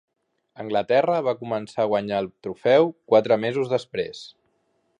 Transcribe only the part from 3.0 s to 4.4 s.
quatre mesos després.